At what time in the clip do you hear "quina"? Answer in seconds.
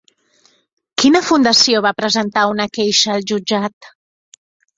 1.03-1.21